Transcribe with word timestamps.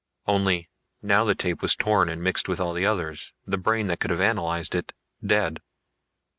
Only 0.25 0.67
now 1.03 1.23
the 1.25 1.35
tape 1.35 1.61
was 1.61 1.75
torn 1.75 2.09
and 2.09 2.23
mixed 2.23 2.47
with 2.47 2.59
all 2.59 2.73
the 2.73 2.87
others, 2.87 3.33
the 3.45 3.59
brain 3.59 3.85
that 3.85 3.99
could 3.99 4.09
have 4.09 4.19
analyzed 4.19 4.73
it 4.73 4.93
dead. 5.23 5.59